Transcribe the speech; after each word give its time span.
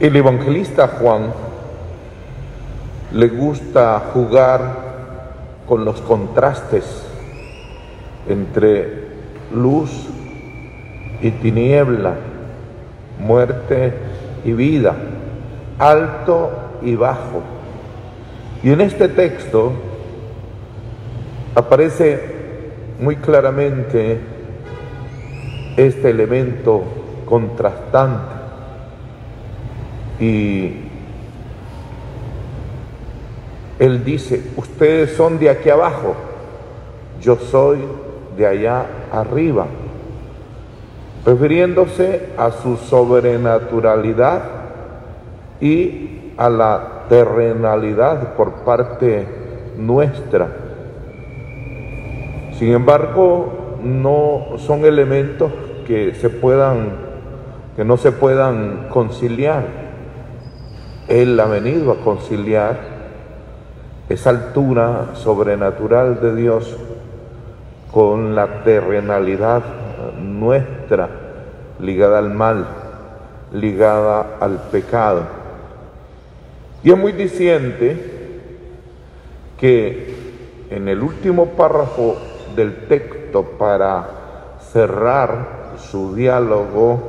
El 0.00 0.16
evangelista 0.16 0.88
Juan 0.88 1.30
le 3.12 3.28
gusta 3.28 4.02
jugar 4.14 4.60
con 5.68 5.84
los 5.84 6.00
contrastes 6.00 7.06
entre 8.26 9.08
luz 9.52 9.90
y 11.20 11.30
tiniebla, 11.32 12.14
muerte 13.18 13.92
y 14.42 14.52
vida, 14.52 14.96
alto 15.78 16.50
y 16.80 16.94
bajo. 16.94 17.42
Y 18.62 18.70
en 18.70 18.80
este 18.80 19.08
texto 19.08 19.74
aparece 21.54 22.24
muy 22.98 23.16
claramente 23.16 24.18
este 25.76 26.08
elemento 26.08 26.84
contrastante 27.26 28.39
y 30.20 30.72
él 33.78 34.04
dice, 34.04 34.42
ustedes 34.56 35.12
son 35.16 35.38
de 35.38 35.48
aquí 35.48 35.70
abajo, 35.70 36.14
yo 37.20 37.36
soy 37.36 37.78
de 38.36 38.46
allá 38.46 38.86
arriba, 39.10 39.66
refiriéndose 41.24 42.28
a 42.36 42.50
su 42.50 42.76
sobrenaturalidad 42.76 44.42
y 45.60 46.32
a 46.36 46.50
la 46.50 47.06
terrenalidad 47.08 48.34
por 48.34 48.64
parte 48.64 49.26
nuestra. 49.78 50.48
Sin 52.58 52.72
embargo, 52.72 53.78
no 53.82 54.58
son 54.58 54.84
elementos 54.84 55.50
que 55.86 56.14
se 56.14 56.28
puedan 56.28 57.10
que 57.76 57.84
no 57.84 57.96
se 57.96 58.12
puedan 58.12 58.88
conciliar. 58.90 59.89
Él 61.08 61.38
ha 61.40 61.46
venido 61.46 61.92
a 61.92 62.00
conciliar 62.00 62.78
esa 64.08 64.30
altura 64.30 65.10
sobrenatural 65.14 66.20
de 66.20 66.34
Dios 66.34 66.76
con 67.92 68.34
la 68.34 68.62
terrenalidad 68.64 69.62
nuestra 70.20 71.08
ligada 71.80 72.18
al 72.18 72.30
mal, 72.30 72.66
ligada 73.52 74.36
al 74.40 74.58
pecado. 74.70 75.22
Y 76.82 76.90
es 76.90 76.98
muy 76.98 77.12
diciente 77.12 78.20
que 79.58 80.14
en 80.70 80.88
el 80.88 81.02
último 81.02 81.46
párrafo 81.50 82.16
del 82.56 82.86
texto 82.86 83.42
para 83.58 84.08
cerrar 84.72 85.74
su 85.78 86.14
diálogo 86.14 87.00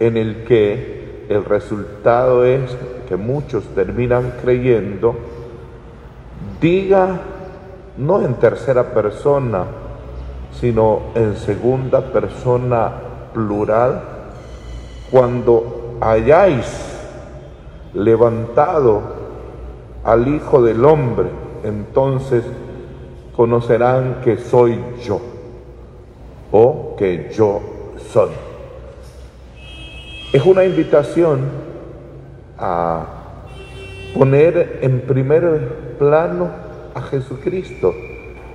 en 0.00 0.16
el 0.16 0.44
que 0.44 1.26
el 1.28 1.44
resultado 1.44 2.44
es 2.44 2.76
que 3.08 3.16
muchos 3.16 3.64
terminan 3.74 4.34
creyendo, 4.42 5.16
diga 6.60 7.20
no 7.98 8.20
en 8.22 8.34
tercera 8.34 8.92
persona, 8.92 9.64
sino 10.52 11.00
en 11.14 11.36
segunda 11.36 12.00
persona 12.12 12.92
plural, 13.32 14.02
cuando 15.10 15.96
hayáis 16.00 16.66
levantado 17.94 19.00
al 20.04 20.28
Hijo 20.28 20.62
del 20.62 20.84
Hombre, 20.84 21.28
entonces 21.64 22.44
conocerán 23.34 24.20
que 24.22 24.38
soy 24.38 24.78
yo 25.02 25.20
o 26.52 26.94
que 26.96 27.30
yo 27.34 27.60
soy. 28.12 28.30
Es 30.32 30.44
una 30.44 30.64
invitación 30.64 31.40
a 32.58 33.04
poner 34.16 34.78
en 34.82 35.00
primer 35.02 35.96
plano 35.98 36.48
a 36.94 37.02
Jesucristo, 37.02 37.94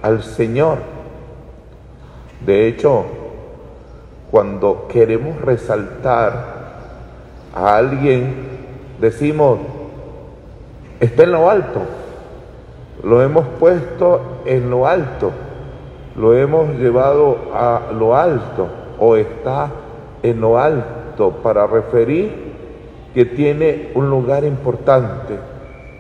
al 0.02 0.23
Señor. 0.23 0.80
De 2.45 2.67
hecho, 2.67 3.06
cuando 4.31 4.88
queremos 4.88 5.39
resaltar 5.41 6.62
a 7.53 7.75
alguien, 7.75 8.34
decimos, 9.00 9.59
está 11.00 11.23
en 11.23 11.31
lo 11.31 11.50
alto, 11.50 11.81
lo 13.03 13.22
hemos 13.22 13.45
puesto 13.59 14.41
en 14.45 14.69
lo 14.69 14.88
alto, 14.88 15.31
lo 16.16 16.35
hemos 16.35 16.69
llevado 16.75 17.38
a 17.53 17.91
lo 17.94 18.16
alto. 18.16 18.68
O 19.03 19.16
está 19.16 19.69
en 20.22 20.39
lo 20.39 20.59
alto. 20.59 21.31
Para 21.41 21.66
referir 21.66 22.50
que 23.13 23.25
tiene 23.25 23.89
un 23.95 24.09
lugar 24.09 24.44
importante, 24.44 25.35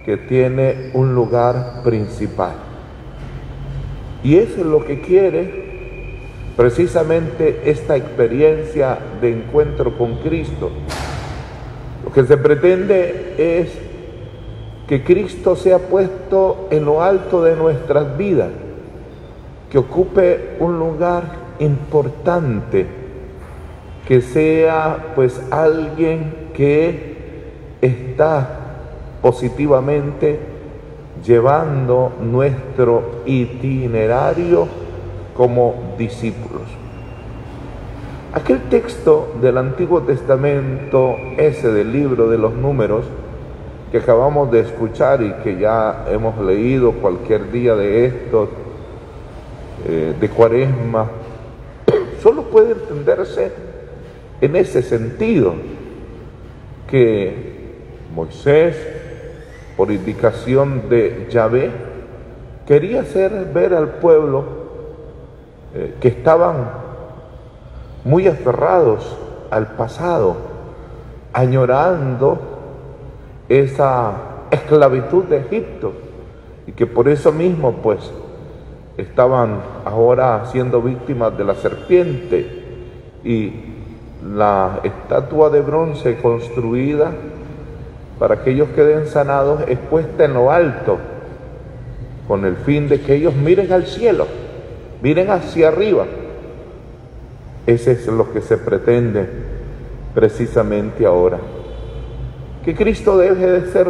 que 0.05 0.17
tiene 0.17 0.91
un 0.93 1.13
lugar 1.13 1.81
principal. 1.83 2.53
Y 4.23 4.37
eso 4.37 4.61
es 4.61 4.65
lo 4.65 4.85
que 4.85 5.01
quiere 5.01 5.71
precisamente 6.55 7.61
esta 7.65 7.95
experiencia 7.95 8.97
de 9.19 9.31
encuentro 9.31 9.97
con 9.97 10.17
Cristo. 10.17 10.69
Lo 12.03 12.11
que 12.11 12.23
se 12.23 12.37
pretende 12.37 13.35
es 13.37 13.71
que 14.87 15.03
Cristo 15.03 15.55
sea 15.55 15.79
puesto 15.79 16.67
en 16.71 16.85
lo 16.85 17.01
alto 17.01 17.43
de 17.43 17.55
nuestras 17.55 18.17
vidas, 18.17 18.49
que 19.69 19.77
ocupe 19.77 20.57
un 20.59 20.77
lugar 20.77 21.23
importante 21.59 23.01
que 24.07 24.21
sea 24.21 25.13
pues 25.15 25.41
alguien 25.51 26.33
que 26.53 27.77
está 27.81 28.57
positivamente 29.21 30.39
llevando 31.25 32.13
nuestro 32.21 33.21
itinerario 33.25 34.67
como 35.35 35.95
discípulos. 35.97 36.63
Aquel 38.33 38.61
texto 38.69 39.33
del 39.41 39.57
Antiguo 39.57 40.01
Testamento, 40.03 41.15
ese 41.37 41.71
del 41.71 41.91
libro 41.91 42.29
de 42.29 42.37
los 42.37 42.53
números, 42.53 43.05
que 43.91 43.97
acabamos 43.97 44.49
de 44.51 44.61
escuchar 44.61 45.21
y 45.21 45.33
que 45.43 45.59
ya 45.59 46.05
hemos 46.09 46.37
leído 46.39 46.93
cualquier 46.93 47.51
día 47.51 47.75
de 47.75 48.05
estos, 48.05 48.49
eh, 49.85 50.15
de 50.17 50.29
cuaresma, 50.29 51.07
solo 52.23 52.43
puede 52.43 52.71
entenderse 52.71 53.51
en 54.39 54.55
ese 54.55 54.81
sentido 54.81 55.53
que 56.91 57.33
Moisés, 58.13 58.75
por 59.77 59.91
indicación 59.91 60.89
de 60.89 61.27
Yahvé, 61.31 61.71
quería 62.67 63.01
hacer 63.01 63.49
ver 63.53 63.73
al 63.73 63.93
pueblo 63.95 64.43
eh, 65.73 65.95
que 66.01 66.09
estaban 66.09 66.69
muy 68.03 68.27
aferrados 68.27 69.17
al 69.49 69.67
pasado, 69.75 70.35
añorando 71.31 72.37
esa 73.47 74.13
esclavitud 74.51 75.23
de 75.23 75.37
Egipto 75.37 75.93
y 76.67 76.73
que 76.73 76.85
por 76.85 77.07
eso 77.07 77.31
mismo 77.31 77.71
pues 77.81 78.11
estaban 78.97 79.61
ahora 79.85 80.45
siendo 80.51 80.81
víctimas 80.81 81.37
de 81.37 81.43
la 81.45 81.55
serpiente 81.55 82.63
y 83.23 83.71
la 84.25 84.79
estatua 84.83 85.49
de 85.49 85.61
bronce 85.61 86.17
construida 86.17 87.11
para 88.19 88.43
que 88.43 88.51
ellos 88.51 88.69
queden 88.75 89.07
sanados 89.07 89.61
es 89.67 89.79
puesta 89.79 90.25
en 90.25 90.35
lo 90.35 90.51
alto, 90.51 90.99
con 92.27 92.45
el 92.45 92.55
fin 92.57 92.87
de 92.87 93.01
que 93.01 93.15
ellos 93.15 93.35
miren 93.35 93.73
al 93.73 93.87
cielo, 93.87 94.27
miren 95.01 95.31
hacia 95.31 95.69
arriba. 95.69 96.05
Ese 97.65 97.93
es 97.93 98.07
lo 98.07 98.31
que 98.31 98.41
se 98.41 98.57
pretende 98.57 99.27
precisamente 100.13 101.05
ahora. 101.05 101.39
Que 102.63 102.75
Cristo 102.75 103.17
deje 103.17 103.47
de 103.47 103.71
ser 103.71 103.87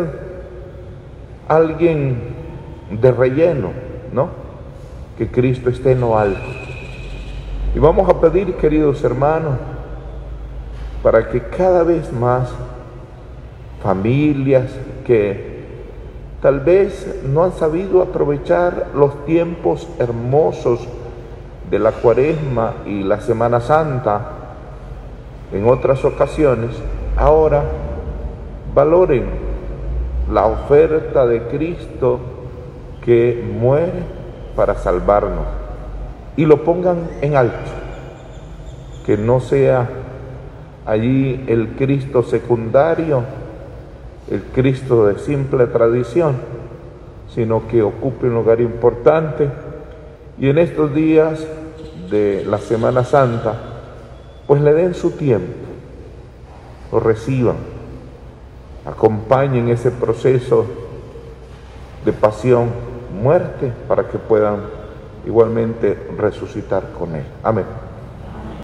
alguien 1.48 2.18
de 3.02 3.12
relleno, 3.12 3.72
¿no? 4.14 4.30
Que 5.18 5.28
Cristo 5.28 5.70
esté 5.70 5.92
en 5.92 6.02
lo 6.02 6.18
alto. 6.18 6.40
Y 7.76 7.80
vamos 7.80 8.10
a 8.10 8.20
pedir, 8.20 8.56
queridos 8.56 9.04
hermanos, 9.04 9.56
para 11.04 11.30
que 11.30 11.42
cada 11.42 11.84
vez 11.84 12.12
más 12.14 12.50
familias 13.84 14.72
que 15.06 15.52
tal 16.42 16.60
vez 16.60 17.22
no 17.26 17.44
han 17.44 17.54
sabido 17.54 18.02
aprovechar 18.02 18.88
los 18.96 19.26
tiempos 19.26 19.88
hermosos 20.00 20.88
de 21.70 21.80
la 21.80 21.92
cuaresma 21.92 22.74
y 22.86 23.04
la 23.04 23.22
Semana 23.22 23.62
Santa 23.62 24.22
en 25.52 25.68
otras 25.68 26.06
ocasiones, 26.06 26.72
ahora 27.18 27.64
valoren 28.74 29.26
la 30.32 30.46
oferta 30.46 31.26
de 31.26 31.44
Cristo 31.44 32.20
que 33.04 33.44
muere 33.60 34.04
para 34.56 34.76
salvarnos. 34.76 35.46
Y 36.38 36.46
lo 36.46 36.64
pongan 36.64 37.10
en 37.22 37.36
alto, 37.36 37.58
que 39.06 39.18
no 39.18 39.42
sea 39.42 39.90
allí 40.86 41.44
el 41.48 41.70
Cristo 41.78 42.24
secundario, 42.24 43.24
el 44.30 44.42
Cristo 44.44 45.08
de 45.08 45.20
simple 45.20 45.68
tradición, 45.68 46.36
sino 47.34 47.68
que 47.68 47.82
ocupe 47.82 48.28
un 48.28 48.36
lugar 48.36 48.62
importante 48.62 49.50
y 50.38 50.50
en 50.50 50.58
estos 50.58 50.94
días 50.94 51.46
de 52.10 52.44
la 52.46 52.58
Semana 52.58 53.04
Santa, 53.04 53.54
pues 54.48 54.62
le 54.62 54.74
den 54.74 54.94
su 54.94 55.12
tiempo, 55.12 55.54
lo 56.92 57.00
reciban, 57.00 57.56
acompañen 58.86 59.70
ese 59.70 59.92
proceso 59.92 60.66
de 62.04 62.12
pasión, 62.12 62.70
muerte, 63.22 63.72
para 63.88 64.08
que 64.08 64.18
puedan 64.18 64.62
igualmente 65.26 65.98
resucitar 66.18 66.92
con 66.98 67.16
Él. 67.16 67.24
Amén. 67.44 67.91